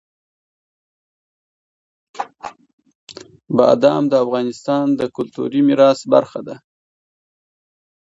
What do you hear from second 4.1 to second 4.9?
د افغانستان